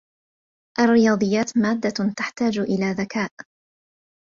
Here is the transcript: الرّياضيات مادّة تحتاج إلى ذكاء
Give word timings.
الرّياضيات 0.79 1.57
مادّة 1.57 2.13
تحتاج 2.17 2.57
إلى 2.59 2.91
ذكاء 2.91 3.31